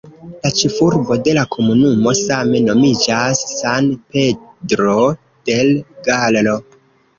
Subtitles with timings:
[0.43, 4.97] La ĉefurbo de la komunumo same nomiĝas "San Pedro
[5.53, 5.73] del
[6.11, 6.61] Gallo".